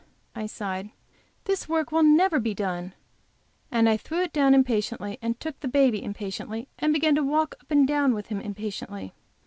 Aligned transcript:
I 0.33 0.47
sighed, 0.47 0.89
"this 1.43 1.69
work 1.69 1.91
will 1.91 2.01
never 2.01 2.39
be 2.39 2.55
done!" 2.55 2.95
and 3.69 4.01
threw 4.01 4.23
it 4.23 4.33
down 4.33 4.55
impatiently, 4.55 5.19
and 5.21 5.39
took 5.39 5.59
the 5.59 5.67
baby 5.67 6.01
impatiently, 6.03 6.67
and 6.79 6.91
began 6.91 7.13
to 7.13 7.23
walk 7.23 7.53
up 7.61 7.69
and 7.69 7.87
down 7.87 8.15
with 8.15 8.29
him 8.29 8.41
impatiently. 8.41 9.13